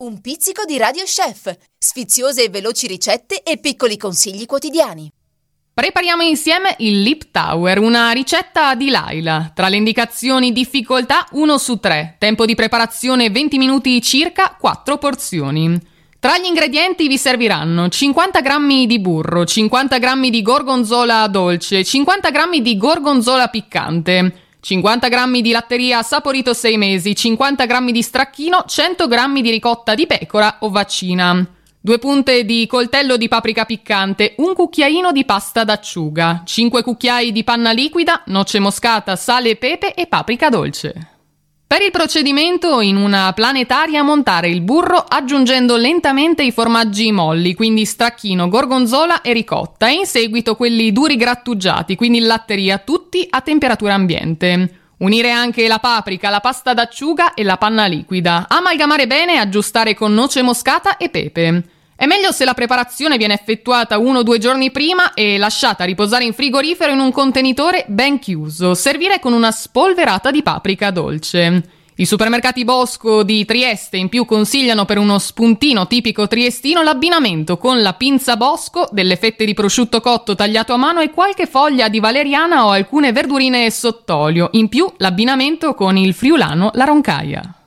[0.00, 5.10] Un pizzico di Radio Chef, sfiziose e veloci ricette e piccoli consigli quotidiani.
[5.74, 9.50] Prepariamo insieme il Lip Tower, una ricetta di Laila.
[9.52, 15.76] Tra le indicazioni difficoltà 1 su 3, tempo di preparazione 20 minuti circa, 4 porzioni.
[16.20, 22.30] Tra gli ingredienti vi serviranno 50 g di burro, 50 g di gorgonzola dolce, 50
[22.30, 28.64] g di gorgonzola piccante, 50 g di latteria saporito 6 mesi, 50 g di stracchino,
[28.66, 31.46] 100 g di ricotta di pecora o vaccina.
[31.80, 37.44] Due punte di coltello di paprika piccante, un cucchiaino di pasta d'acciuga, 5 cucchiai di
[37.44, 41.17] panna liquida, noce moscata, sale e pepe e paprika dolce.
[41.68, 47.84] Per il procedimento, in una planetaria montare il burro aggiungendo lentamente i formaggi molli, quindi
[47.84, 53.92] stracchino, gorgonzola e ricotta, e in seguito quelli duri grattugiati, quindi latteria, tutti a temperatura
[53.92, 54.76] ambiente.
[55.00, 58.46] Unire anche la paprika, la pasta d'acciuga e la panna liquida.
[58.48, 61.64] Amalgamare bene e aggiustare con noce moscata e pepe.
[62.00, 66.22] È meglio se la preparazione viene effettuata uno o due giorni prima e lasciata riposare
[66.22, 68.74] in frigorifero in un contenitore ben chiuso.
[68.74, 71.60] Servire con una spolverata di paprika dolce.
[71.96, 77.82] I supermercati Bosco di Trieste in più consigliano per uno spuntino tipico triestino l'abbinamento con
[77.82, 81.98] la pinza Bosco, delle fette di prosciutto cotto tagliato a mano e qualche foglia di
[81.98, 84.50] valeriana o alcune verdurine sott'olio.
[84.52, 87.57] In più l'abbinamento con il friulano La Roncaia.